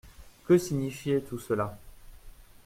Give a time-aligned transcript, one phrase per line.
[0.47, 1.77] Que signifiait tout cela?